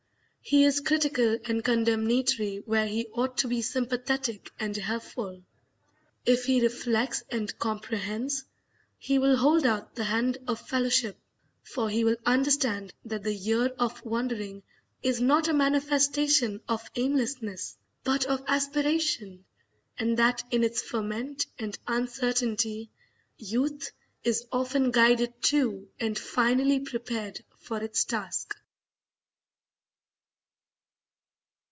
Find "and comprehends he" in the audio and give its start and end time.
7.29-9.17